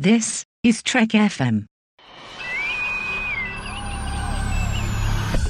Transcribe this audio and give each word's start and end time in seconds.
This 0.00 0.44
is 0.62 0.80
Trek 0.80 1.08
FM. 1.08 1.66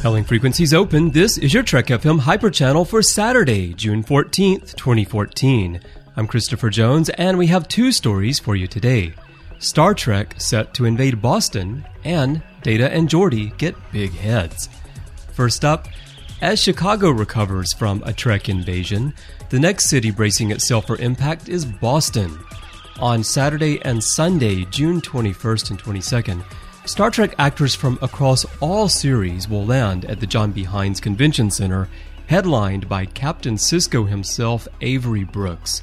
Hailing 0.03 0.25
frequencies 0.25 0.73
open. 0.73 1.11
This 1.11 1.37
is 1.37 1.53
your 1.53 1.63
Trek 1.63 1.89
FM 1.89 2.21
Hyper 2.21 2.49
Channel 2.49 2.87
for 2.87 3.03
Saturday, 3.03 3.75
June 3.75 4.03
14th, 4.03 4.75
2014. 4.75 5.83
I'm 6.17 6.27
Christopher 6.27 6.71
Jones, 6.71 7.11
and 7.11 7.37
we 7.37 7.49
have 7.49 7.69
two 7.69 7.93
stories 7.93 8.39
for 8.39 8.57
you 8.57 8.67
today. 8.67 9.13
Star 9.59 9.93
Trek 9.93 10.35
set 10.39 10.73
to 10.73 10.87
invade 10.87 11.21
Boston, 11.21 11.87
and 12.03 12.41
Data 12.63 12.91
and 12.91 13.07
Geordi 13.07 13.55
get 13.59 13.77
big 13.93 14.13
heads. 14.13 14.71
First 15.35 15.63
up, 15.63 15.89
as 16.41 16.59
Chicago 16.59 17.11
recovers 17.11 17.75
from 17.75 18.03
a 18.07 18.15
Trek 18.15 18.49
invasion, 18.49 19.13
the 19.51 19.61
next 19.61 19.91
city 19.91 20.11
bracing 20.11 20.53
itself 20.53 20.87
for 20.87 20.97
impact 20.97 21.51
is 21.51 21.67
Boston. 21.67 22.39
On 23.01 23.23
Saturday 23.23 23.81
and 23.83 24.03
Sunday, 24.03 24.65
June 24.65 25.01
21st 25.01 25.71
and 25.71 25.81
22nd, 25.81 26.43
Star 26.85 27.13
Trek 27.13 27.33
actors 27.39 27.73
from 27.73 27.97
across 28.03 28.45
all 28.59 28.89
series 28.89 29.49
will 29.49 29.65
land 29.65 30.05
at 30.07 30.19
the 30.19 30.27
John 30.27 30.51
B. 30.51 30.65
Hynes 30.65 31.01
Convention 31.01 31.49
Center, 31.49 31.89
headlined 32.27 32.89
by 32.89 33.07
Captain 33.07 33.55
Sisko 33.55 34.09
himself, 34.09 34.67
Avery 34.81 35.23
Brooks. 35.23 35.83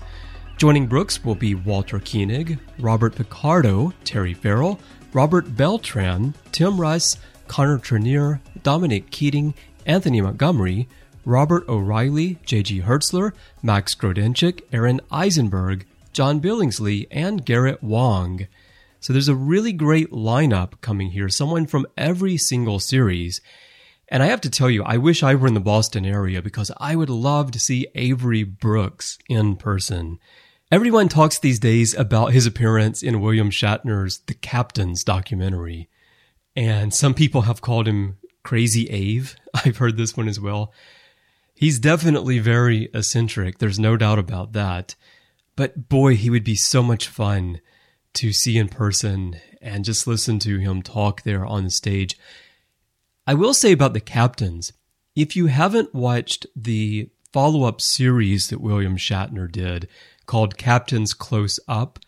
Joining 0.58 0.88
Brooks 0.88 1.24
will 1.24 1.36
be 1.36 1.56
Walter 1.56 2.00
Koenig, 2.00 2.60
Robert 2.80 3.16
Picardo, 3.16 3.94
Terry 4.04 4.34
Farrell, 4.34 4.78
Robert 5.14 5.56
Beltran, 5.56 6.34
Tim 6.52 6.82
Russ, 6.82 7.16
Connor 7.48 7.80
Trinneer, 7.80 8.42
Dominic 8.62 9.10
Keating, 9.10 9.54
Anthony 9.86 10.20
Montgomery, 10.20 10.90
Robert 11.24 11.68
O'Reilly, 11.70 12.40
J.G. 12.46 12.82
Hertzler, 12.82 13.32
Max 13.64 13.96
Grodenchik, 13.96 14.64
Aron 14.74 15.00
Eisenberg, 15.12 15.86
John 16.16 16.40
Billingsley, 16.40 17.08
and 17.12 17.46
Garrett 17.46 17.84
Wang. 17.84 18.48
So 19.02 19.12
there's 19.12 19.28
a 19.28 19.36
really 19.36 19.74
great 19.74 20.12
lineup 20.12 20.80
coming 20.80 21.12
here, 21.12 21.28
someone 21.28 21.68
from 21.68 21.86
every 21.98 22.38
single 22.38 22.80
series. 22.80 23.42
And 24.08 24.24
I 24.24 24.28
have 24.28 24.40
to 24.42 24.50
tell 24.50 24.70
you, 24.70 24.82
I 24.84 24.96
wish 24.96 25.24
I 25.24 25.36
were 25.36 25.48
in 25.48 25.56
the 25.56 25.60
Boston 25.60 26.06
area 26.06 26.42
because 26.42 26.72
I 26.78 26.96
would 26.96 27.10
love 27.10 27.52
to 27.52 27.60
see 27.60 27.88
Avery 27.96 28.44
Brooks 28.44 29.20
in 29.28 29.58
person. 29.58 30.18
Everyone 30.72 31.10
talks 31.10 31.38
these 31.38 31.60
days 31.60 31.94
about 31.94 32.32
his 32.32 32.48
appearance 32.48 33.04
in 33.04 33.20
William 33.20 33.50
Shatner's 33.50 34.20
The 34.20 34.36
Captains 34.36 35.04
documentary. 35.04 35.90
And 36.56 36.94
some 36.94 37.14
people 37.14 37.42
have 37.42 37.60
called 37.60 37.90
him 37.90 38.20
Crazy 38.42 38.88
Ave. 38.90 39.36
I've 39.66 39.78
heard 39.78 39.98
this 39.98 40.16
one 40.16 40.30
as 40.30 40.40
well. 40.40 40.72
He's 41.54 41.78
definitely 41.78 42.40
very 42.40 42.90
eccentric. 42.94 43.60
There's 43.60 43.80
no 43.80 43.98
doubt 43.98 44.18
about 44.18 44.54
that. 44.54 44.96
But 45.56 45.90
boy, 45.90 46.16
he 46.16 46.30
would 46.30 46.44
be 46.44 46.56
so 46.56 46.84
much 46.84 47.08
fun 47.08 47.62
to 48.16 48.34
see 48.34 48.58
in 48.58 48.70
person 48.70 49.40
and 49.62 49.86
just 49.86 50.08
listen 50.08 50.40
to 50.40 50.58
him 50.58 50.82
talk 50.82 51.24
there 51.24 51.46
on 51.46 51.64
the 51.64 51.70
stage. 51.70 52.18
I 53.28 53.34
will 53.34 53.54
say 53.54 53.72
about 53.72 53.94
the 53.94 54.00
captains, 54.00 54.74
if 55.16 55.36
you 55.36 55.48
haven't 55.48 55.96
watched 55.96 56.46
the 56.56 57.10
follow 57.34 57.64
up 57.64 57.82
series 57.82 58.50
that 58.50 58.62
William 58.62 58.98
Shatner 58.98 59.52
did 59.52 59.88
called 60.26 60.58
Captains 60.58 61.14
Close 61.14 61.60
Up, 61.68 62.00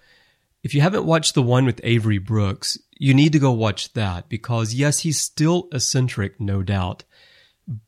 if 0.63 0.73
you 0.73 0.81
haven't 0.81 1.05
watched 1.05 1.33
the 1.33 1.41
one 1.41 1.65
with 1.65 1.81
Avery 1.83 2.17
Brooks, 2.17 2.77
you 2.91 3.13
need 3.13 3.31
to 3.33 3.39
go 3.39 3.51
watch 3.51 3.93
that 3.93 4.27
because, 4.27 4.73
yes, 4.73 4.99
he's 4.99 5.19
still 5.19 5.69
eccentric, 5.71 6.39
no 6.39 6.63
doubt, 6.63 7.03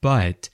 but 0.02 0.49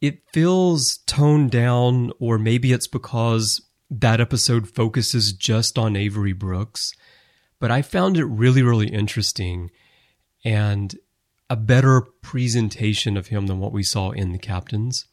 it 0.00 0.22
feels 0.32 0.98
toned 1.06 1.50
down, 1.50 2.12
or 2.18 2.38
maybe 2.38 2.72
it's 2.72 2.86
because 2.86 3.60
that 3.90 4.20
episode 4.20 4.68
focuses 4.68 5.32
just 5.32 5.78
on 5.78 5.96
Avery 5.96 6.32
Brooks. 6.32 6.92
But 7.58 7.70
I 7.70 7.82
found 7.82 8.16
it 8.16 8.24
really, 8.24 8.62
really 8.62 8.88
interesting 8.88 9.70
and 10.44 10.94
a 11.50 11.56
better 11.56 12.02
presentation 12.22 13.16
of 13.16 13.28
him 13.28 13.46
than 13.46 13.58
what 13.58 13.72
we 13.72 13.82
saw 13.82 14.10
in 14.10 14.32
The 14.32 14.38
Captains. 14.38 15.06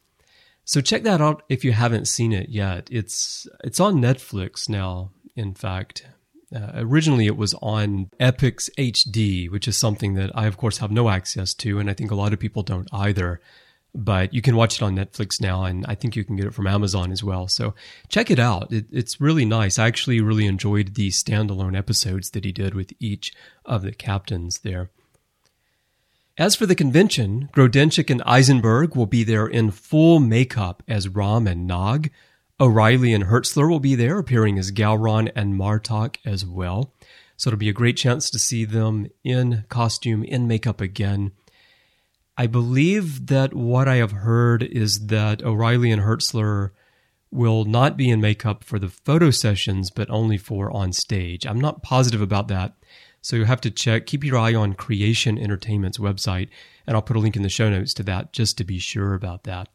So 0.66 0.82
check 0.82 1.04
that 1.04 1.22
out 1.22 1.44
if 1.48 1.64
you 1.64 1.72
haven't 1.72 2.08
seen 2.08 2.34
it 2.34 2.50
yet. 2.50 2.88
It's 2.92 3.48
it's 3.64 3.80
on 3.80 4.02
Netflix 4.02 4.68
now. 4.68 5.12
In 5.36 5.54
fact, 5.54 6.08
uh, 6.54 6.72
originally 6.76 7.28
it 7.28 7.38
was 7.38 7.54
on 7.62 8.10
Epix 8.20 8.70
HD, 8.78 9.50
which 9.50 9.68
is 9.68 9.78
something 9.78 10.16
that 10.16 10.32
I 10.36 10.48
of 10.48 10.58
course 10.58 10.80
have 10.80 10.92
no 10.92 11.10
access 11.10 11.54
to, 11.56 11.80
and 11.80 11.90
I 11.90 11.94
think 11.94 12.12
a 12.12 12.16
lot 12.16 12.34
of 12.34 12.40
people 12.40 12.64
don't 12.64 12.90
either 12.92 13.42
but 13.96 14.34
you 14.34 14.42
can 14.42 14.56
watch 14.56 14.76
it 14.76 14.84
on 14.84 14.96
Netflix 14.96 15.40
now, 15.40 15.64
and 15.64 15.86
I 15.88 15.96
think 15.96 16.16
you 16.16 16.26
can 16.26 16.36
get 16.36 16.46
it 16.46 16.54
from 16.54 16.68
Amazon 16.68 17.12
as 17.12 17.24
well. 17.24 17.48
So 17.48 17.74
check 18.10 18.30
it 18.30 18.40
out. 18.40 18.72
It, 18.72 18.86
it's 18.92 19.22
really 19.22 19.46
nice. 19.46 19.80
I 19.80 19.88
actually 19.88 20.20
really 20.22 20.46
enjoyed 20.46 20.96
the 20.96 21.10
standalone 21.10 21.78
episodes 21.78 22.32
that 22.32 22.44
he 22.44 22.52
did 22.52 22.76
with 22.76 22.92
each 23.00 23.34
of 23.64 23.82
the 23.82 23.94
captains 23.94 24.60
there. 24.60 24.92
As 26.38 26.56
for 26.56 26.66
the 26.66 26.76
convention, 26.76 27.50
Grodenchik 27.54 28.10
and 28.10 28.22
Eisenberg 28.26 28.96
will 28.96 29.06
be 29.06 29.24
there 29.24 29.48
in 29.48 29.72
full 29.72 30.20
makeup 30.20 30.84
as 30.88 31.08
Rom 31.08 31.48
and 31.48 31.66
Nog. 31.66 32.10
O'Reilly 32.60 33.14
and 33.14 33.26
Hertzler 33.26 33.70
will 33.70 33.80
be 33.80 33.96
there, 33.96 34.18
appearing 34.18 34.60
as 34.60 34.72
Gowron 34.72 35.32
and 35.36 35.54
Martok 35.54 36.18
as 36.26 36.46
well. 36.46 36.94
So 37.38 37.50
it'll 37.50 37.58
be 37.58 37.70
a 37.70 37.74
great 37.74 37.96
chance 37.98 38.30
to 38.30 38.40
see 38.40 38.66
them 38.66 39.08
in 39.24 39.64
costume, 39.70 40.24
in 40.24 40.48
makeup 40.48 40.82
again. 40.82 41.32
I 42.38 42.48
believe 42.48 43.28
that 43.28 43.54
what 43.54 43.88
I 43.88 43.96
have 43.96 44.12
heard 44.12 44.62
is 44.62 45.08
that 45.08 45.44
O'Reilly 45.44 45.92
and 45.92 46.02
Hertzler 46.02 46.72
will 47.32 47.66
not 47.66 47.98
be 47.98 48.10
in 48.10 48.22
makeup 48.22 48.64
for 48.64 48.80
the 48.80 48.90
photo 48.90 49.32
sessions, 49.32 49.90
but 49.90 50.10
only 50.10 50.38
for 50.38 50.70
on 50.72 50.92
stage. 50.92 51.46
I'm 51.46 51.60
not 51.60 51.84
positive 51.84 52.22
about 52.22 52.48
that. 52.50 52.74
So 53.22 53.36
you 53.36 53.46
have 53.46 53.62
to 53.62 53.72
check, 53.72 54.06
keep 54.06 54.24
your 54.24 54.38
eye 54.38 54.54
on 54.54 54.74
Creation 54.74 55.38
Entertainment's 55.38 55.98
website, 55.98 56.50
and 56.86 56.96
I'll 56.96 57.02
put 57.02 57.16
a 57.16 57.20
link 57.20 57.36
in 57.36 57.42
the 57.42 57.50
show 57.50 57.70
notes 57.70 57.94
to 57.96 58.04
that 58.04 58.34
just 58.34 58.58
to 58.58 58.64
be 58.64 58.80
sure 58.80 59.14
about 59.14 59.44
that. 59.46 59.70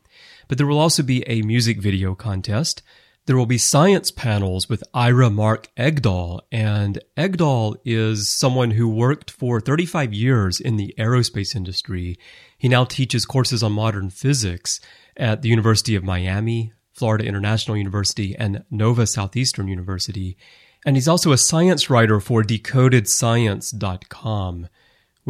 But 0.46 0.58
there 0.58 0.66
will 0.66 0.78
also 0.78 1.02
be 1.02 1.24
a 1.28 1.42
music 1.42 1.80
video 1.80 2.14
contest. 2.14 2.82
There 3.26 3.36
will 3.36 3.46
be 3.46 3.58
science 3.58 4.10
panels 4.10 4.68
with 4.68 4.82
Ira 4.92 5.30
Mark 5.30 5.68
Egdahl, 5.76 6.40
and 6.50 6.98
Egdahl 7.16 7.76
is 7.84 8.28
someone 8.28 8.72
who 8.72 8.88
worked 8.88 9.30
for 9.30 9.60
35 9.60 10.12
years 10.12 10.58
in 10.58 10.76
the 10.76 10.92
aerospace 10.98 11.54
industry 11.54 12.18
he 12.60 12.68
now 12.68 12.84
teaches 12.84 13.24
courses 13.24 13.62
on 13.62 13.72
modern 13.72 14.10
physics 14.10 14.80
at 15.16 15.40
the 15.40 15.48
University 15.48 15.94
of 15.94 16.04
Miami, 16.04 16.74
Florida 16.92 17.24
International 17.24 17.74
University, 17.74 18.36
and 18.36 18.64
Nova 18.70 19.06
Southeastern 19.06 19.66
University. 19.66 20.36
And 20.84 20.94
he's 20.94 21.08
also 21.08 21.32
a 21.32 21.38
science 21.38 21.88
writer 21.88 22.20
for 22.20 22.42
decodedscience.com, 22.42 24.68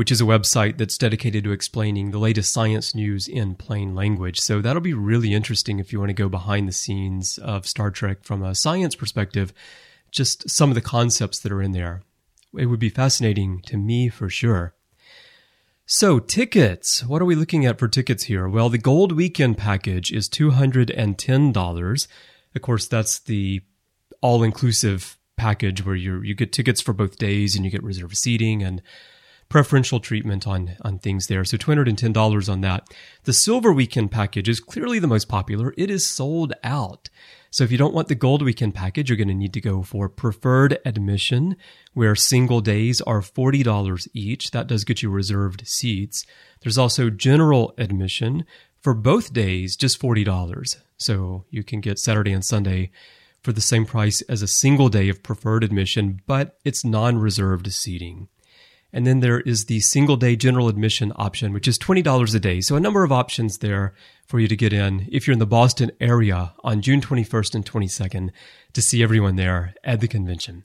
which 0.00 0.10
is 0.10 0.22
a 0.22 0.24
website 0.24 0.78
that's 0.78 0.96
dedicated 0.96 1.44
to 1.44 1.52
explaining 1.52 2.10
the 2.10 2.18
latest 2.18 2.54
science 2.54 2.94
news 2.94 3.28
in 3.28 3.54
plain 3.54 3.94
language. 3.94 4.38
So 4.40 4.62
that'll 4.62 4.80
be 4.80 4.94
really 4.94 5.34
interesting 5.34 5.78
if 5.78 5.92
you 5.92 5.98
want 5.98 6.08
to 6.08 6.14
go 6.14 6.30
behind 6.30 6.66
the 6.66 6.72
scenes 6.72 7.36
of 7.36 7.66
Star 7.66 7.90
Trek 7.90 8.24
from 8.24 8.42
a 8.42 8.54
science 8.54 8.94
perspective, 8.94 9.52
just 10.10 10.48
some 10.48 10.70
of 10.70 10.74
the 10.74 10.80
concepts 10.80 11.38
that 11.40 11.52
are 11.52 11.60
in 11.60 11.72
there. 11.72 12.00
It 12.56 12.64
would 12.64 12.80
be 12.80 12.88
fascinating 12.88 13.60
to 13.66 13.76
me 13.76 14.08
for 14.08 14.30
sure. 14.30 14.72
So, 15.84 16.18
tickets. 16.18 17.04
What 17.04 17.20
are 17.20 17.26
we 17.26 17.34
looking 17.34 17.66
at 17.66 17.78
for 17.78 17.86
tickets 17.86 18.24
here? 18.24 18.48
Well, 18.48 18.70
the 18.70 18.78
gold 18.78 19.12
weekend 19.12 19.58
package 19.58 20.12
is 20.12 20.30
$210. 20.30 22.08
Of 22.54 22.62
course, 22.62 22.86
that's 22.86 23.18
the 23.18 23.60
all 24.22 24.42
inclusive 24.42 25.18
package 25.36 25.84
where 25.84 25.94
you 25.94 26.22
you 26.22 26.34
get 26.34 26.54
tickets 26.54 26.80
for 26.80 26.94
both 26.94 27.18
days 27.18 27.54
and 27.54 27.66
you 27.66 27.70
get 27.70 27.82
reserved 27.82 28.16
seating 28.16 28.62
and 28.62 28.80
preferential 29.50 30.00
treatment 30.00 30.46
on 30.46 30.76
on 30.80 30.98
things 30.98 31.26
there. 31.26 31.44
So 31.44 31.58
$210 31.58 32.48
on 32.48 32.60
that. 32.62 32.88
The 33.24 33.34
silver 33.34 33.72
weekend 33.72 34.10
package 34.10 34.48
is 34.48 34.60
clearly 34.60 34.98
the 34.98 35.06
most 35.06 35.28
popular. 35.28 35.74
It 35.76 35.90
is 35.90 36.08
sold 36.08 36.54
out. 36.64 37.10
So 37.50 37.64
if 37.64 37.72
you 37.72 37.76
don't 37.76 37.92
want 37.92 38.06
the 38.06 38.14
gold 38.14 38.42
weekend 38.42 38.76
package, 38.76 39.10
you're 39.10 39.16
going 39.16 39.28
to 39.28 39.34
need 39.34 39.52
to 39.54 39.60
go 39.60 39.82
for 39.82 40.08
preferred 40.08 40.78
admission, 40.84 41.56
where 41.94 42.14
single 42.14 42.60
days 42.60 43.00
are 43.00 43.20
$40 43.20 44.08
each. 44.14 44.52
That 44.52 44.68
does 44.68 44.84
get 44.84 45.02
you 45.02 45.10
reserved 45.10 45.66
seats. 45.66 46.24
There's 46.62 46.78
also 46.78 47.10
general 47.10 47.74
admission 47.76 48.44
for 48.80 48.94
both 48.94 49.32
days, 49.32 49.74
just 49.74 50.00
$40. 50.00 50.76
So 50.96 51.44
you 51.50 51.64
can 51.64 51.80
get 51.80 51.98
Saturday 51.98 52.32
and 52.32 52.44
Sunday 52.44 52.92
for 53.42 53.52
the 53.52 53.60
same 53.60 53.84
price 53.84 54.22
as 54.22 54.42
a 54.42 54.48
single 54.48 54.88
day 54.88 55.08
of 55.08 55.24
preferred 55.24 55.64
admission, 55.64 56.20
but 56.26 56.56
it's 56.64 56.84
non 56.84 57.18
reserved 57.18 57.72
seating. 57.72 58.28
And 58.92 59.06
then 59.06 59.20
there 59.20 59.40
is 59.40 59.66
the 59.66 59.80
single 59.80 60.16
day 60.16 60.36
general 60.36 60.68
admission 60.68 61.12
option, 61.16 61.52
which 61.52 61.68
is 61.68 61.78
$20 61.78 62.34
a 62.34 62.38
day. 62.40 62.60
So 62.60 62.76
a 62.76 62.80
number 62.80 63.04
of 63.04 63.12
options 63.12 63.58
there 63.58 63.94
for 64.26 64.40
you 64.40 64.48
to 64.48 64.56
get 64.56 64.72
in 64.72 65.08
if 65.10 65.26
you're 65.26 65.32
in 65.32 65.38
the 65.38 65.46
Boston 65.46 65.90
area 66.00 66.52
on 66.64 66.82
June 66.82 67.00
21st 67.00 67.54
and 67.54 67.66
22nd 67.66 68.30
to 68.72 68.82
see 68.82 69.02
everyone 69.02 69.36
there 69.36 69.74
at 69.84 70.00
the 70.00 70.08
convention. 70.08 70.64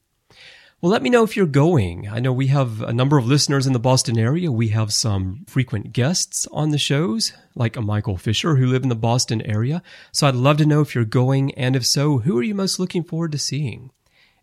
Well, 0.81 0.91
let 0.91 1.01
me 1.01 1.09
know 1.09 1.23
if 1.23 1.35
you're 1.35 1.47
going. 1.47 2.09
I 2.09 2.19
know 2.19 2.33
we 2.33 2.47
have 2.47 2.81
a 2.81 2.93
number 2.93 3.17
of 3.17 3.25
listeners 3.25 3.65
in 3.65 3.73
the 3.73 3.79
Boston 3.79 4.19
area. 4.19 4.51
We 4.51 4.67
have 4.67 4.93
some 4.93 5.45
frequent 5.47 5.93
guests 5.93 6.47
on 6.51 6.69
the 6.69 6.77
shows, 6.77 7.33
like 7.55 7.75
a 7.75 7.81
Michael 7.81 8.17
Fisher 8.17 8.57
who 8.57 8.67
live 8.67 8.83
in 8.83 8.89
the 8.89 8.95
Boston 8.95 9.41
area. 9.41 9.81
So 10.11 10.27
I'd 10.27 10.35
love 10.35 10.57
to 10.57 10.65
know 10.65 10.81
if 10.81 10.93
you're 10.93 11.05
going, 11.05 11.55
and 11.55 11.75
if 11.75 11.85
so, 11.85 12.19
who 12.19 12.37
are 12.37 12.43
you 12.43 12.53
most 12.53 12.77
looking 12.77 13.03
forward 13.03 13.31
to 13.31 13.39
seeing? 13.39 13.89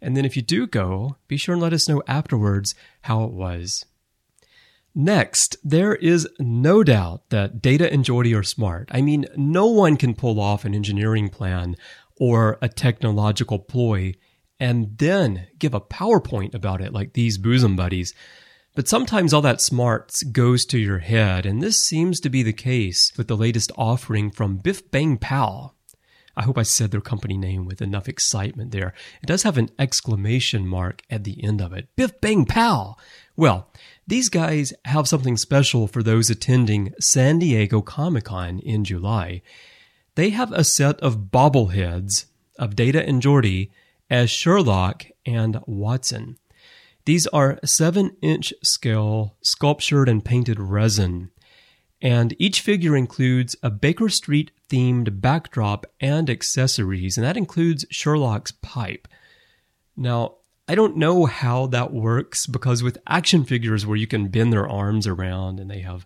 And 0.03 0.17
then 0.17 0.25
if 0.25 0.37
you 0.37 0.43
do 0.43 0.67
go, 0.67 1.17
be 1.29 1.37
sure 1.37 1.55
and 1.55 1.63
let 1.63 1.73
us 1.73 1.89
know 1.89 2.03
afterwards 2.07 2.75
how 3.03 3.23
it 3.23 3.31
was. 3.31 3.87
Next, 4.95 5.57
there 5.65 5.95
is 5.95 6.29
no 6.39 6.83
doubt 6.85 7.31
that 7.31 7.63
Data 7.63 7.91
and 7.91 8.05
Geordi 8.05 8.37
are 8.39 8.43
smart. 8.43 8.91
I 8.93 9.01
mean, 9.01 9.25
no 9.37 9.67
one 9.67 9.97
can 9.97 10.15
pull 10.15 10.39
off 10.39 10.67
an 10.67 10.75
engineering 10.75 11.31
plan 11.31 11.77
or 12.21 12.59
a 12.61 12.69
technological 12.69 13.59
ploy 13.59 14.15
and 14.61 14.99
then 14.99 15.47
give 15.59 15.73
a 15.73 15.81
PowerPoint 15.81 16.53
about 16.53 16.83
it 16.83 16.93
like 16.93 17.15
these 17.15 17.39
bosom 17.39 17.75
buddies. 17.75 18.13
But 18.75 18.89
sometimes 18.89 19.33
all 19.33 19.43
that 19.43 19.61
smarts 19.61 20.23
goes 20.23 20.65
to 20.67 20.79
your 20.79 20.99
head, 20.99 21.47
and 21.47 21.63
this 21.63 21.85
seems 21.85 22.21
to 22.21 22.31
be 22.31 22.43
the 22.43 22.53
case 22.53 23.13
with 23.17 23.29
the 23.29 23.37
latest 23.37 23.71
offering 23.77 24.31
from 24.31 24.61
BifBangPow. 24.61 25.73
I 26.37 26.43
hope 26.43 26.57
I 26.59 26.63
said 26.63 26.91
their 26.91 27.01
company 27.01 27.37
name 27.37 27.67
with 27.67 27.83
enough 27.83 28.09
excitement 28.09 28.71
there. 28.71 28.95
It 29.23 29.27
does 29.27 29.43
have 29.43 29.59
an 29.59 29.71
exclamation 29.79 30.67
mark 30.67 31.03
at 31.11 31.25
the 31.25 31.43
end 31.45 31.61
of 31.61 31.73
it. 31.73 31.89
BifBangPow! 31.97 32.95
Well, 33.37 33.69
these 34.07 34.29
guys 34.29 34.73
have 34.85 35.09
something 35.09 35.37
special 35.37 35.87
for 35.87 36.03
those 36.03 36.31
attending 36.31 36.95
San 37.01 37.39
Diego 37.39 37.81
Comic 37.81 38.25
Con 38.25 38.59
in 38.61 38.85
July. 38.85 39.43
They 40.15 40.31
have 40.31 40.53
a 40.53 40.65
set 40.65 41.01
of 41.01 41.31
bobbleheads 41.31 42.27
of 42.59 42.77
Data 42.77 43.07
and 43.07 43.23
Geordi 43.23 43.71
as 44.11 44.31
Sherlock 44.31 45.07
and 45.25 45.61
Watson. 45.67 46.39
These 47.05 47.27
are 47.29 47.59
7 47.65 48.17
inch 48.23 48.53
scale, 48.63 49.37
sculptured 49.43 50.09
and 50.09 50.25
painted 50.25 50.61
resin 50.61 51.31
and 52.03 52.35
each 52.39 52.61
figure 52.61 52.97
includes 52.97 53.55
a 53.63 53.71
Baker 53.71 54.09
Street 54.09 54.51
themed 54.69 55.21
backdrop 55.21 55.87
and 56.01 56.29
accessories, 56.29 57.17
and 57.17 57.25
that 57.25 57.37
includes 57.37 57.87
Sherlock's 57.91 58.51
pipe. 58.51 59.07
Now, 59.97 60.35
I 60.67 60.75
don't 60.75 60.97
know 60.97 61.27
how 61.27 61.67
that 61.69 61.93
works 61.93 62.47
because 62.47 62.83
with 62.83 62.99
action 63.07 63.45
figures 63.45 63.87
where 63.87 63.97
you 63.97 64.09
can 64.09 64.29
bend 64.29 64.53
their 64.53 64.69
arms 64.69 65.07
around 65.07 65.61
and 65.61 65.71
they 65.71 65.81
have 65.81 66.05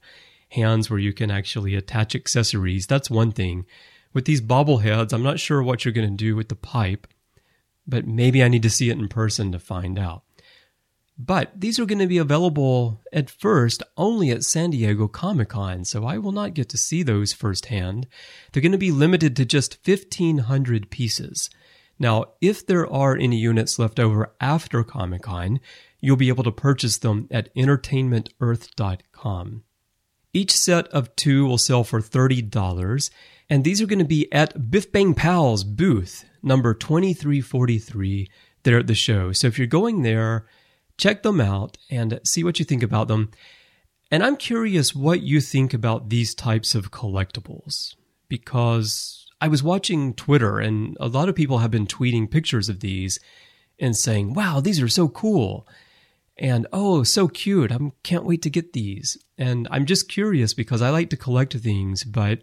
hands 0.51 0.91
where 0.91 0.99
you 0.99 1.15
can 1.15 1.31
actually 1.31 1.75
attach 1.75 2.15
accessories, 2.15 2.87
that's 2.87 3.11
one 3.11 3.33
thing. 3.33 3.65
With 4.13 4.27
these 4.27 4.43
bobbleheads, 4.43 5.15
I'm 5.15 5.23
not 5.23 5.41
sure 5.41 5.63
what 5.63 5.85
you're 5.85 5.93
going 5.93 6.11
to 6.11 6.17
do 6.17 6.37
with 6.37 6.49
the 6.49 6.57
pipe, 6.57 7.07
but 7.87 8.07
maybe 8.07 8.43
I 8.43 8.49
need 8.49 8.63
to 8.65 8.71
see 8.71 8.91
it 8.91 8.99
in 8.99 9.09
person 9.09 9.51
to 9.53 9.59
find 9.59 9.99
out. 9.99 10.25
But 11.19 11.59
these 11.59 11.79
are 11.79 11.87
going 11.87 12.01
to 12.01 12.07
be 12.07 12.19
available 12.19 13.01
at 13.11 13.31
first 13.31 13.83
only 13.97 14.31
at 14.31 14.43
San 14.43 14.71
Diego 14.71 15.09
Comic 15.09 15.49
Con, 15.49 15.85
so 15.85 16.05
I 16.05 16.19
will 16.19 16.33
not 16.33 16.53
get 16.53 16.69
to 16.71 16.77
see 16.77 17.03
those 17.03 17.33
firsthand. 17.33 18.07
They're 18.53 18.63
going 18.63 18.73
to 18.73 18.79
be 18.79 18.93
limited 18.93 19.35
to 19.37 19.47
just 19.47 19.79
1,500 19.87 20.91
pieces. 20.91 21.49
Now, 21.99 22.33
if 22.43 22.67
there 22.67 22.87
are 22.87 23.17
any 23.17 23.39
units 23.39 23.79
left 23.79 23.99
over 23.99 24.35
after 24.41 24.85
Comic 24.85 25.23
Con, 25.23 25.61
you'll 26.01 26.17
be 26.17 26.29
able 26.29 26.45
to 26.45 26.53
purchase 26.53 26.99
them 26.99 27.29
at 27.31 27.55
entertainmentearth.com. 27.55 29.63
Each 30.35 30.53
set 30.53 30.87
of 30.89 31.17
two 31.17 31.47
will 31.47 31.57
sell 31.57 31.83
for 31.83 32.03
$30, 32.03 33.11
and 33.49 33.65
these 33.65 33.81
are 33.81 33.87
going 33.87 34.01
to 34.01 34.05
be 34.05 34.31
at 34.31 34.71
BifBangPow's 34.71 35.65
booth, 35.65 36.27
number 36.43 36.75
2343, 36.75 38.31
there 38.65 38.79
at 38.79 38.87
the 38.87 38.95
show. 38.95 39.33
So 39.33 39.47
if 39.47 39.57
you're 39.57 39.67
going 39.67 40.03
there, 40.03 40.47
check 40.99 41.23
them 41.23 41.41
out 41.41 41.77
and 41.91 42.21
see 42.25 42.45
what 42.45 42.59
you 42.59 42.65
think 42.65 42.83
about 42.83 43.09
them. 43.09 43.31
And 44.11 44.23
I'm 44.23 44.37
curious 44.37 44.95
what 44.95 45.23
you 45.23 45.41
think 45.41 45.75
about 45.75 46.09
these 46.09 46.35
types 46.35 46.75
of 46.75 46.91
collectibles 46.91 47.95
because 48.29 49.27
I 49.41 49.49
was 49.49 49.63
watching 49.63 50.15
Twitter 50.15 50.59
and 50.59 50.97
a 51.01 51.09
lot 51.09 51.29
of 51.29 51.35
people 51.35 51.59
have 51.59 51.71
been 51.71 51.87
tweeting 51.87 52.31
pictures 52.31 52.69
of 52.69 52.81
these 52.81 53.19
and 53.79 53.97
saying, 53.97 54.35
wow, 54.35 54.61
these 54.61 54.81
are 54.81 54.89
so 54.89 55.09
cool. 55.09 55.67
And 56.39 56.67
oh, 56.73 57.03
so 57.03 57.29
cute. 57.29 57.73
I 57.73 57.79
can't 58.03 58.25
wait 58.25 58.43
to 58.43 58.51
get 58.51 58.73
these. 58.73 59.17
And 59.37 59.67
I'm 59.71 59.87
just 59.87 60.09
curious 60.09 60.55
because 60.55 60.83
I 60.83 60.91
like 60.91 61.11
to 61.11 61.17
collect 61.17 61.55
things, 61.55 62.05
but 62.05 62.43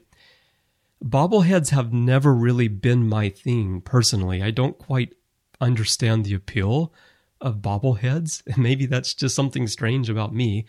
bobbleheads 1.04 1.70
have 1.70 1.94
never 1.94 2.34
really 2.34 2.68
been 2.68 3.08
my 3.08 3.30
thing 3.30 3.82
personally. 3.82 4.42
I 4.42 4.52
don't 4.52 4.78
quite 4.78 5.14
understand 5.62 6.26
the 6.26 6.34
appeal 6.34 6.94
of 7.44 7.58
bobbleheads. 7.58 8.42
Maybe 8.58 8.88
that's 8.88 9.14
just 9.14 9.36
something 9.36 9.68
strange 9.68 10.10
about 10.10 10.34
me. 10.34 10.66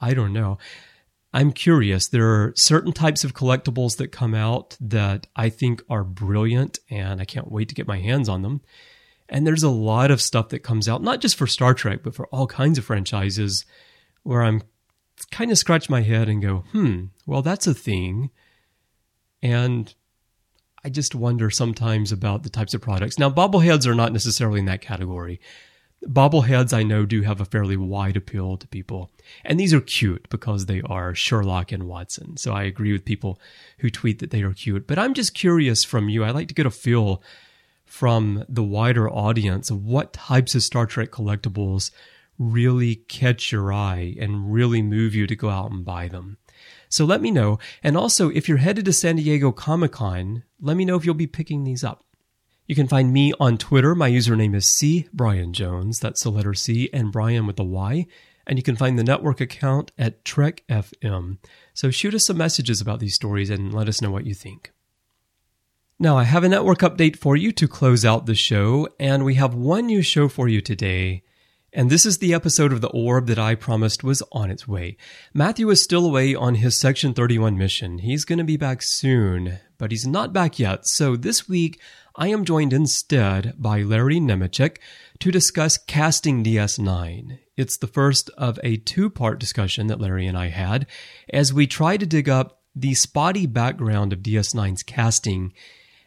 I 0.00 0.12
don't 0.12 0.32
know. 0.32 0.58
I'm 1.32 1.52
curious. 1.52 2.08
There 2.08 2.28
are 2.28 2.52
certain 2.56 2.92
types 2.92 3.22
of 3.22 3.34
collectibles 3.34 3.96
that 3.98 4.12
come 4.12 4.34
out 4.34 4.76
that 4.80 5.26
I 5.36 5.50
think 5.50 5.82
are 5.88 6.04
brilliant, 6.04 6.78
and 6.90 7.20
I 7.20 7.24
can't 7.24 7.52
wait 7.52 7.68
to 7.68 7.74
get 7.74 7.86
my 7.86 7.98
hands 7.98 8.28
on 8.28 8.42
them. 8.42 8.62
And 9.28 9.46
there's 9.46 9.62
a 9.62 9.68
lot 9.68 10.10
of 10.10 10.22
stuff 10.22 10.48
that 10.50 10.60
comes 10.60 10.88
out, 10.88 11.02
not 11.02 11.20
just 11.20 11.36
for 11.36 11.46
Star 11.46 11.74
Trek, 11.74 12.00
but 12.02 12.14
for 12.14 12.26
all 12.28 12.46
kinds 12.46 12.78
of 12.78 12.84
franchises, 12.84 13.66
where 14.22 14.42
I'm 14.42 14.62
kind 15.30 15.50
of 15.50 15.58
scratch 15.58 15.90
my 15.90 16.00
head 16.00 16.28
and 16.28 16.40
go, 16.40 16.64
hmm, 16.72 17.06
well, 17.26 17.42
that's 17.42 17.66
a 17.66 17.74
thing. 17.74 18.30
And 19.42 19.94
I 20.82 20.88
just 20.88 21.14
wonder 21.14 21.50
sometimes 21.50 22.10
about 22.10 22.42
the 22.42 22.50
types 22.50 22.72
of 22.72 22.80
products. 22.80 23.18
Now, 23.18 23.30
bobbleheads 23.30 23.86
are 23.86 23.94
not 23.94 24.12
necessarily 24.12 24.60
in 24.60 24.66
that 24.66 24.80
category. 24.80 25.40
Bobbleheads, 26.04 26.72
I 26.72 26.84
know, 26.84 27.04
do 27.04 27.22
have 27.22 27.40
a 27.40 27.44
fairly 27.44 27.76
wide 27.76 28.16
appeal 28.16 28.56
to 28.56 28.68
people. 28.68 29.10
And 29.44 29.58
these 29.58 29.74
are 29.74 29.80
cute 29.80 30.28
because 30.28 30.66
they 30.66 30.80
are 30.82 31.14
Sherlock 31.14 31.72
and 31.72 31.88
Watson. 31.88 32.36
So 32.36 32.52
I 32.52 32.62
agree 32.62 32.92
with 32.92 33.04
people 33.04 33.40
who 33.78 33.90
tweet 33.90 34.20
that 34.20 34.30
they 34.30 34.42
are 34.42 34.54
cute. 34.54 34.86
But 34.86 34.98
I'm 34.98 35.12
just 35.12 35.34
curious 35.34 35.84
from 35.84 36.08
you. 36.08 36.22
I 36.22 36.30
like 36.30 36.48
to 36.48 36.54
get 36.54 36.66
a 36.66 36.70
feel 36.70 37.22
from 37.84 38.44
the 38.48 38.62
wider 38.62 39.10
audience 39.10 39.70
of 39.70 39.84
what 39.84 40.12
types 40.12 40.54
of 40.54 40.62
Star 40.62 40.86
Trek 40.86 41.10
collectibles 41.10 41.90
really 42.38 42.96
catch 42.96 43.50
your 43.50 43.72
eye 43.72 44.14
and 44.20 44.52
really 44.52 44.82
move 44.82 45.14
you 45.14 45.26
to 45.26 45.34
go 45.34 45.48
out 45.48 45.72
and 45.72 45.84
buy 45.84 46.06
them. 46.06 46.36
So 46.88 47.04
let 47.04 47.20
me 47.20 47.30
know. 47.30 47.58
And 47.82 47.96
also, 47.96 48.30
if 48.30 48.48
you're 48.48 48.58
headed 48.58 48.84
to 48.84 48.92
San 48.92 49.16
Diego 49.16 49.52
Comic 49.52 49.92
Con, 49.92 50.44
let 50.60 50.76
me 50.76 50.84
know 50.84 50.96
if 50.96 51.04
you'll 51.04 51.14
be 51.14 51.26
picking 51.26 51.64
these 51.64 51.82
up. 51.82 52.04
You 52.68 52.74
can 52.74 52.86
find 52.86 53.14
me 53.14 53.32
on 53.40 53.56
Twitter. 53.56 53.94
My 53.94 54.10
username 54.10 54.54
is 54.54 54.70
C 54.70 55.08
Brian 55.10 55.54
Jones. 55.54 56.00
That's 56.00 56.22
the 56.22 56.30
letter 56.30 56.52
C 56.52 56.90
and 56.92 57.10
Brian 57.10 57.46
with 57.46 57.58
a 57.58 57.64
Y. 57.64 58.06
And 58.46 58.58
you 58.58 58.62
can 58.62 58.76
find 58.76 58.98
the 58.98 59.04
network 59.04 59.40
account 59.40 59.90
at 59.96 60.22
Trek 60.22 60.64
FM. 60.68 61.38
So 61.72 61.90
shoot 61.90 62.12
us 62.12 62.26
some 62.26 62.36
messages 62.36 62.82
about 62.82 63.00
these 63.00 63.14
stories 63.14 63.48
and 63.48 63.72
let 63.72 63.88
us 63.88 64.02
know 64.02 64.10
what 64.10 64.26
you 64.26 64.34
think. 64.34 64.70
Now, 65.98 66.18
I 66.18 66.24
have 66.24 66.44
a 66.44 66.48
network 66.48 66.80
update 66.80 67.16
for 67.16 67.36
you 67.36 67.52
to 67.52 67.66
close 67.66 68.04
out 68.04 68.26
the 68.26 68.34
show, 68.34 68.86
and 69.00 69.24
we 69.24 69.34
have 69.34 69.54
one 69.54 69.86
new 69.86 70.02
show 70.02 70.28
for 70.28 70.46
you 70.46 70.60
today. 70.60 71.24
And 71.72 71.90
this 71.90 72.06
is 72.06 72.18
the 72.18 72.34
episode 72.34 72.72
of 72.72 72.80
The 72.80 72.88
Orb 72.88 73.26
that 73.26 73.38
I 73.38 73.54
promised 73.54 74.04
was 74.04 74.22
on 74.30 74.50
its 74.50 74.68
way. 74.68 74.96
Matthew 75.34 75.68
is 75.70 75.82
still 75.82 76.06
away 76.06 76.34
on 76.34 76.56
his 76.56 76.78
Section 76.78 77.14
31 77.14 77.58
mission. 77.58 77.98
He's 77.98 78.24
going 78.24 78.38
to 78.38 78.44
be 78.44 78.56
back 78.56 78.80
soon, 78.82 79.58
but 79.76 79.90
he's 79.90 80.06
not 80.06 80.32
back 80.32 80.58
yet. 80.58 80.86
So 80.86 81.16
this 81.16 81.48
week, 81.48 81.80
I 82.20 82.28
am 82.28 82.44
joined 82.44 82.72
instead 82.72 83.54
by 83.58 83.82
Larry 83.82 84.18
Nemecek 84.18 84.78
to 85.20 85.30
discuss 85.30 85.78
casting 85.78 86.42
DS9. 86.42 87.38
It's 87.56 87.78
the 87.78 87.86
first 87.86 88.28
of 88.30 88.58
a 88.64 88.76
two 88.78 89.08
part 89.08 89.38
discussion 89.38 89.86
that 89.86 90.00
Larry 90.00 90.26
and 90.26 90.36
I 90.36 90.48
had 90.48 90.88
as 91.32 91.52
we 91.52 91.68
try 91.68 91.96
to 91.96 92.04
dig 92.04 92.28
up 92.28 92.60
the 92.74 92.94
spotty 92.94 93.46
background 93.46 94.12
of 94.12 94.18
DS9's 94.18 94.82
casting 94.82 95.52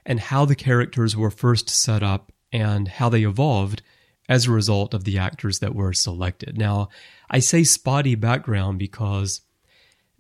and 0.06 0.20
how 0.20 0.44
the 0.44 0.54
characters 0.54 1.16
were 1.16 1.32
first 1.32 1.70
set 1.70 2.04
up 2.04 2.34
and 2.52 2.90
how 2.90 3.08
they 3.08 3.24
evolved 3.24 3.82
as 4.28 4.48
a 4.48 4.52
result 4.52 4.94
of 4.94 5.06
the 5.06 5.18
actors 5.18 5.60
that 5.60 5.74
were 5.74 5.94
selected. 5.94 6.58
Now, 6.58 6.90
I 7.30 7.40
say 7.40 7.64
spotty 7.64 8.16
background 8.16 8.80
because 8.80 9.40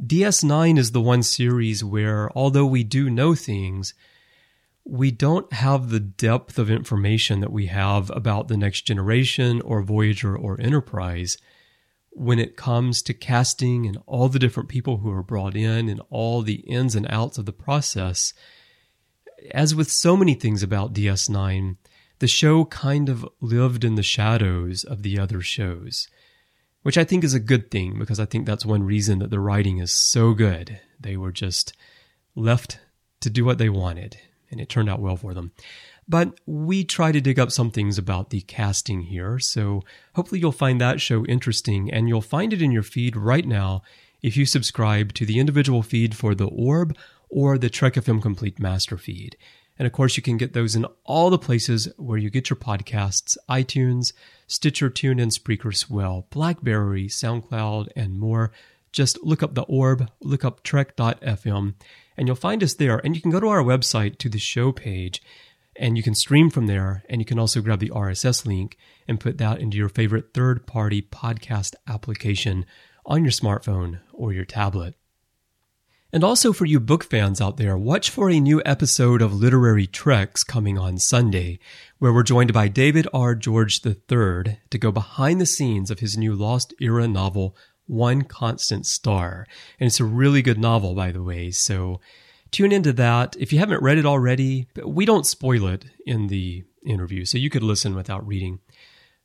DS9 0.01 0.77
is 0.77 0.93
the 0.93 1.01
one 1.01 1.21
series 1.21 1.83
where, 1.83 2.31
although 2.33 2.65
we 2.65 2.85
do 2.85 3.09
know 3.09 3.35
things, 3.35 3.93
we 4.83 5.11
don't 5.11 5.51
have 5.53 5.89
the 5.89 5.99
depth 5.99 6.57
of 6.57 6.71
information 6.71 7.39
that 7.39 7.51
we 7.51 7.67
have 7.67 8.09
about 8.11 8.47
the 8.47 8.57
next 8.57 8.81
generation 8.81 9.61
or 9.61 9.83
Voyager 9.83 10.35
or 10.35 10.59
Enterprise 10.59 11.37
when 12.11 12.39
it 12.39 12.57
comes 12.57 13.01
to 13.01 13.13
casting 13.13 13.85
and 13.85 13.97
all 14.05 14.27
the 14.27 14.39
different 14.39 14.69
people 14.69 14.97
who 14.97 15.11
are 15.11 15.23
brought 15.23 15.55
in 15.55 15.87
and 15.87 16.01
all 16.09 16.41
the 16.41 16.61
ins 16.67 16.95
and 16.95 17.07
outs 17.09 17.37
of 17.37 17.45
the 17.45 17.53
process. 17.53 18.33
As 19.51 19.73
with 19.73 19.89
so 19.89 20.17
many 20.17 20.33
things 20.33 20.61
about 20.61 20.93
DS9, 20.93 21.77
the 22.19 22.27
show 22.27 22.65
kind 22.65 23.07
of 23.07 23.27
lived 23.39 23.83
in 23.83 23.95
the 23.95 24.03
shadows 24.03 24.83
of 24.83 25.03
the 25.03 25.17
other 25.17 25.41
shows, 25.41 26.07
which 26.83 26.97
I 26.97 27.03
think 27.03 27.23
is 27.23 27.33
a 27.33 27.39
good 27.39 27.71
thing 27.71 27.97
because 27.97 28.19
I 28.19 28.25
think 28.25 28.45
that's 28.45 28.65
one 28.65 28.83
reason 28.83 29.19
that 29.19 29.29
the 29.29 29.39
writing 29.39 29.77
is 29.77 29.91
so 29.91 30.33
good. 30.33 30.79
They 30.99 31.17
were 31.17 31.31
just 31.31 31.73
left 32.35 32.79
to 33.21 33.29
do 33.29 33.45
what 33.45 33.57
they 33.57 33.69
wanted, 33.69 34.17
and 34.51 34.59
it 34.59 34.69
turned 34.69 34.89
out 34.89 34.99
well 34.99 35.15
for 35.15 35.33
them. 35.33 35.51
But 36.07 36.39
we 36.45 36.83
try 36.83 37.11
to 37.11 37.21
dig 37.21 37.39
up 37.39 37.51
some 37.51 37.71
things 37.71 37.97
about 37.97 38.29
the 38.29 38.41
casting 38.41 39.03
here, 39.03 39.39
so 39.39 39.81
hopefully 40.15 40.41
you'll 40.41 40.51
find 40.51 40.81
that 40.81 40.99
show 40.99 41.25
interesting, 41.25 41.91
and 41.91 42.09
you'll 42.09 42.21
find 42.21 42.53
it 42.53 42.61
in 42.61 42.71
your 42.71 42.83
feed 42.83 43.15
right 43.15 43.45
now 43.45 43.81
if 44.21 44.35
you 44.35 44.45
subscribe 44.45 45.13
to 45.13 45.25
the 45.25 45.39
individual 45.39 45.81
feed 45.81 46.15
for 46.15 46.35
the 46.35 46.47
Orb 46.47 46.95
or 47.29 47.57
the 47.57 47.69
Trek 47.69 47.93
FM 47.93 48.21
Complete 48.21 48.59
Master 48.59 48.97
feed. 48.97 49.37
And 49.79 49.87
of 49.87 49.93
course, 49.93 50.15
you 50.17 50.21
can 50.21 50.37
get 50.37 50.53
those 50.53 50.75
in 50.75 50.85
all 51.05 51.29
the 51.29 51.39
places 51.39 51.87
where 51.97 52.17
you 52.17 52.29
get 52.29 52.49
your 52.49 52.57
podcasts 52.57 53.37
iTunes, 53.49 54.13
Stitcher, 54.47 54.89
TuneIn, 54.89 55.31
Spreaker, 55.31 55.75
Swell, 55.75 56.27
Blackberry, 56.29 57.07
SoundCloud, 57.07 57.87
and 57.95 58.19
more. 58.19 58.51
Just 58.91 59.23
look 59.23 59.41
up 59.41 59.55
the 59.55 59.63
orb, 59.63 60.11
look 60.21 60.43
up 60.43 60.61
trek.fm, 60.63 61.73
and 62.21 62.27
you'll 62.27 62.35
find 62.35 62.61
us 62.63 62.75
there. 62.75 62.99
And 62.99 63.15
you 63.15 63.21
can 63.21 63.31
go 63.31 63.39
to 63.39 63.47
our 63.47 63.63
website 63.63 64.19
to 64.19 64.29
the 64.29 64.37
show 64.37 64.71
page 64.71 65.23
and 65.75 65.97
you 65.97 66.03
can 66.03 66.13
stream 66.13 66.51
from 66.51 66.67
there. 66.67 67.03
And 67.09 67.19
you 67.19 67.25
can 67.25 67.39
also 67.39 67.61
grab 67.61 67.79
the 67.79 67.89
RSS 67.89 68.45
link 68.45 68.77
and 69.07 69.19
put 69.19 69.39
that 69.39 69.59
into 69.59 69.75
your 69.75 69.89
favorite 69.89 70.31
third 70.31 70.67
party 70.67 71.01
podcast 71.01 71.73
application 71.87 72.63
on 73.07 73.23
your 73.23 73.31
smartphone 73.31 74.01
or 74.13 74.33
your 74.33 74.45
tablet. 74.45 74.93
And 76.13 76.23
also 76.23 76.53
for 76.53 76.65
you 76.65 76.79
book 76.79 77.03
fans 77.03 77.41
out 77.41 77.57
there, 77.57 77.75
watch 77.75 78.11
for 78.11 78.29
a 78.29 78.39
new 78.39 78.61
episode 78.65 79.23
of 79.23 79.33
Literary 79.33 79.87
Treks 79.87 80.43
coming 80.43 80.77
on 80.77 80.99
Sunday, 80.99 81.57
where 81.97 82.13
we're 82.13 82.21
joined 82.21 82.53
by 82.53 82.67
David 82.67 83.07
R. 83.11 83.33
George 83.33 83.79
III 83.83 84.59
to 84.69 84.77
go 84.77 84.91
behind 84.91 85.41
the 85.41 85.47
scenes 85.47 85.89
of 85.89 86.01
his 86.01 86.19
new 86.19 86.35
Lost 86.35 86.71
Era 86.79 87.07
novel, 87.07 87.55
One 87.91 88.23
Constant 88.23 88.85
Star. 88.85 89.45
And 89.79 89.87
it's 89.87 89.99
a 89.99 90.05
really 90.05 90.41
good 90.41 90.57
novel, 90.57 90.95
by 90.95 91.11
the 91.11 91.21
way, 91.21 91.51
so 91.51 91.99
tune 92.49 92.71
into 92.71 92.93
that. 92.93 93.35
If 93.37 93.51
you 93.51 93.59
haven't 93.59 93.83
read 93.83 93.97
it 93.97 94.05
already, 94.05 94.67
we 94.85 95.05
don't 95.05 95.25
spoil 95.25 95.67
it 95.67 95.85
in 96.05 96.27
the 96.27 96.63
interview, 96.85 97.25
so 97.25 97.37
you 97.37 97.49
could 97.49 97.63
listen 97.63 97.93
without 97.93 98.25
reading. 98.25 98.59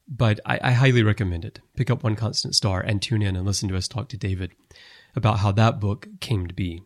But 0.08 0.40
I, 0.44 0.58
I 0.62 0.72
highly 0.72 1.04
recommend 1.04 1.44
it. 1.44 1.60
Pick 1.76 1.90
up 1.90 2.02
One 2.02 2.16
Constant 2.16 2.56
Star 2.56 2.80
and 2.80 3.00
tune 3.00 3.22
in 3.22 3.36
and 3.36 3.46
listen 3.46 3.68
to 3.68 3.76
us 3.76 3.86
talk 3.86 4.08
to 4.08 4.16
David 4.16 4.50
about 5.14 5.38
how 5.38 5.52
that 5.52 5.78
book 5.78 6.08
came 6.20 6.48
to 6.48 6.54
be. 6.54 6.82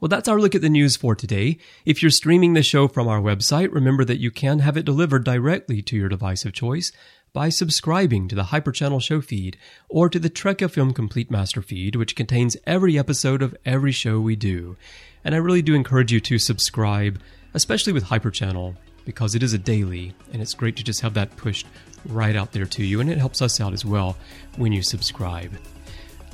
Well, 0.00 0.08
that's 0.08 0.26
our 0.26 0.40
look 0.40 0.56
at 0.56 0.62
the 0.62 0.68
news 0.68 0.96
for 0.96 1.14
today. 1.14 1.58
If 1.84 2.02
you're 2.02 2.10
streaming 2.10 2.54
the 2.54 2.64
show 2.64 2.88
from 2.88 3.06
our 3.06 3.20
website, 3.20 3.72
remember 3.72 4.04
that 4.04 4.18
you 4.18 4.32
can 4.32 4.58
have 4.58 4.76
it 4.76 4.84
delivered 4.84 5.22
directly 5.22 5.80
to 5.82 5.96
your 5.96 6.08
device 6.08 6.44
of 6.44 6.52
choice 6.52 6.90
by 7.32 7.48
subscribing 7.48 8.28
to 8.28 8.34
the 8.34 8.44
Hyperchannel 8.44 9.00
show 9.00 9.22
feed 9.22 9.56
or 9.88 10.10
to 10.10 10.18
the 10.18 10.28
Trek 10.28 10.58
FM 10.58 10.94
Complete 10.94 11.30
Master 11.30 11.62
feed, 11.62 11.96
which 11.96 12.14
contains 12.14 12.58
every 12.66 12.98
episode 12.98 13.40
of 13.40 13.56
every 13.64 13.92
show 13.92 14.20
we 14.20 14.36
do. 14.36 14.76
And 15.24 15.34
I 15.34 15.38
really 15.38 15.62
do 15.62 15.74
encourage 15.74 16.12
you 16.12 16.20
to 16.20 16.38
subscribe, 16.38 17.18
especially 17.54 17.94
with 17.94 18.04
Hyperchannel, 18.04 18.76
because 19.06 19.34
it 19.34 19.42
is 19.42 19.54
a 19.54 19.58
daily, 19.58 20.14
and 20.32 20.42
it's 20.42 20.52
great 20.52 20.76
to 20.76 20.84
just 20.84 21.00
have 21.00 21.14
that 21.14 21.34
pushed 21.36 21.66
right 22.04 22.36
out 22.36 22.52
there 22.52 22.66
to 22.66 22.84
you, 22.84 23.00
and 23.00 23.08
it 23.08 23.16
helps 23.16 23.40
us 23.40 23.62
out 23.62 23.72
as 23.72 23.84
well 23.84 24.14
when 24.56 24.72
you 24.72 24.82
subscribe. 24.82 25.52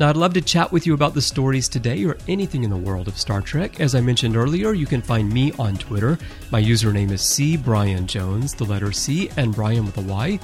Now, 0.00 0.08
I'd 0.08 0.16
love 0.16 0.34
to 0.34 0.40
chat 0.40 0.72
with 0.72 0.86
you 0.86 0.94
about 0.94 1.14
the 1.14 1.22
stories 1.22 1.68
today 1.68 2.04
or 2.04 2.16
anything 2.28 2.64
in 2.64 2.70
the 2.70 2.76
world 2.76 3.08
of 3.08 3.18
Star 3.18 3.40
Trek. 3.40 3.80
As 3.80 3.94
I 3.94 4.00
mentioned 4.00 4.36
earlier, 4.36 4.72
you 4.72 4.86
can 4.86 5.02
find 5.02 5.32
me 5.32 5.52
on 5.58 5.76
Twitter. 5.76 6.18
My 6.50 6.62
username 6.62 7.10
is 7.10 7.20
C 7.20 7.56
Brian 7.56 8.06
Jones, 8.06 8.54
the 8.54 8.64
letter 8.64 8.92
C, 8.92 9.28
and 9.36 9.54
Brian 9.54 9.86
with 9.86 9.98
a 9.98 10.02
Y. 10.02 10.38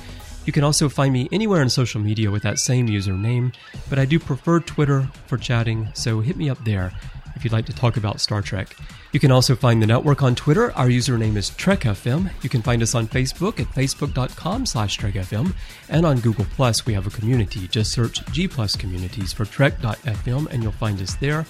You 0.44 0.52
can 0.52 0.64
also 0.64 0.88
find 0.88 1.12
me 1.12 1.28
anywhere 1.32 1.60
on 1.60 1.68
social 1.68 2.00
media 2.00 2.30
with 2.30 2.42
that 2.42 2.58
same 2.58 2.88
username, 2.88 3.54
but 3.88 3.98
I 3.98 4.04
do 4.04 4.18
prefer 4.18 4.60
Twitter 4.60 5.08
for 5.26 5.38
chatting, 5.38 5.88
so 5.94 6.20
hit 6.20 6.36
me 6.36 6.50
up 6.50 6.62
there 6.64 6.92
if 7.34 7.44
you'd 7.44 7.52
like 7.52 7.66
to 7.66 7.72
talk 7.72 7.96
about 7.96 8.20
Star 8.20 8.42
Trek. 8.42 8.76
You 9.12 9.20
can 9.20 9.30
also 9.30 9.54
find 9.54 9.80
the 9.80 9.86
network 9.86 10.22
on 10.22 10.34
Twitter. 10.34 10.72
Our 10.72 10.88
username 10.88 11.36
is 11.36 11.50
TrekFM. 11.52 12.30
You 12.42 12.50
can 12.50 12.62
find 12.62 12.82
us 12.82 12.94
on 12.94 13.06
Facebook 13.06 13.60
at 13.60 13.68
facebook.com 13.68 14.66
slash 14.66 14.98
TrekFM. 14.98 15.54
And 15.88 16.04
on 16.04 16.18
Google 16.20 16.46
Plus, 16.56 16.84
we 16.84 16.94
have 16.94 17.06
a 17.06 17.10
community. 17.10 17.68
Just 17.68 17.92
search 17.92 18.24
G 18.32 18.48
Plus 18.48 18.74
Communities 18.74 19.32
for 19.32 19.44
Trek.fm 19.44 20.48
and 20.48 20.62
you'll 20.62 20.72
find 20.72 21.00
us 21.00 21.14
there. 21.16 21.46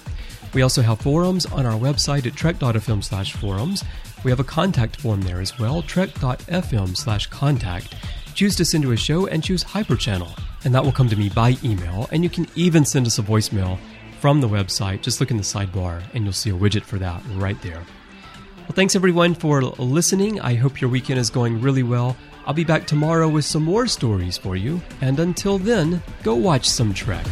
We 0.53 0.61
also 0.61 0.83
have 0.83 1.01
forums 1.01 1.45
on 1.47 1.65
our 1.65 1.77
website 1.79 2.27
at 2.27 2.35
Trek.fm 2.35 3.03
slash 3.03 3.33
forums. 3.33 3.83
We 4.23 4.31
have 4.31 4.39
a 4.39 4.43
contact 4.43 4.95
form 4.97 5.21
there 5.21 5.41
as 5.41 5.57
well, 5.57 5.81
Trek.fm 5.81 6.95
slash 6.95 7.27
contact. 7.27 7.95
Choose 8.35 8.55
to 8.57 8.65
send 8.65 8.83
to 8.83 8.91
a 8.91 8.97
show 8.97 9.27
and 9.27 9.41
choose 9.41 9.63
Hyperchannel, 9.63 10.37
and 10.65 10.75
that 10.75 10.83
will 10.83 10.91
come 10.91 11.07
to 11.07 11.15
me 11.15 11.29
by 11.29 11.55
email. 11.63 12.09
And 12.11 12.21
you 12.21 12.29
can 12.29 12.47
even 12.55 12.83
send 12.83 13.07
us 13.07 13.17
a 13.17 13.23
voicemail 13.23 13.79
from 14.19 14.41
the 14.41 14.49
website. 14.49 15.01
Just 15.01 15.21
look 15.21 15.31
in 15.31 15.37
the 15.37 15.43
sidebar 15.43 16.03
and 16.13 16.25
you'll 16.25 16.33
see 16.33 16.49
a 16.49 16.53
widget 16.53 16.83
for 16.83 16.99
that 16.99 17.23
right 17.35 17.59
there. 17.61 17.81
Well, 18.57 18.73
thanks 18.73 18.93
everyone 18.93 19.35
for 19.35 19.61
listening. 19.61 20.41
I 20.41 20.55
hope 20.55 20.81
your 20.81 20.89
weekend 20.89 21.17
is 21.17 21.29
going 21.29 21.61
really 21.61 21.83
well. 21.83 22.17
I'll 22.45 22.53
be 22.53 22.65
back 22.65 22.85
tomorrow 22.85 23.29
with 23.29 23.45
some 23.45 23.63
more 23.63 23.87
stories 23.87 24.37
for 24.37 24.57
you. 24.57 24.81
And 24.99 25.19
until 25.19 25.57
then, 25.57 26.03
go 26.21 26.35
watch 26.35 26.67
some 26.67 26.93
Trek. 26.93 27.25